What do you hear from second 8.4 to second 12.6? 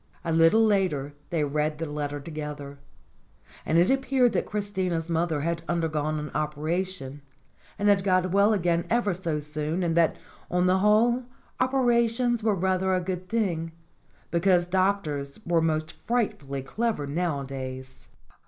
again ever so soon; and that, on the whole, operations were